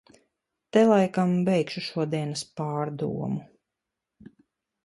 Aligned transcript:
Te 0.77 0.81
laikam 0.91 1.35
beigšu 1.49 1.83
šodienas 1.89 2.43
pārdomu... 2.61 4.35